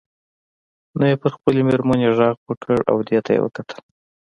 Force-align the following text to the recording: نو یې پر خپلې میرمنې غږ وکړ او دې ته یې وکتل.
نو 0.97 1.03
یې 1.11 1.15
پر 1.21 1.31
خپلې 1.35 1.61
میرمنې 1.69 2.09
غږ 2.17 2.35
وکړ 2.47 2.77
او 2.91 2.97
دې 3.07 3.19
ته 3.25 3.29
یې 3.35 3.41
وکتل. 3.43 3.79